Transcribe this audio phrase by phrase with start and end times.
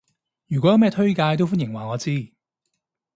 [0.47, 2.31] 如果有咩推介都歡迎話我知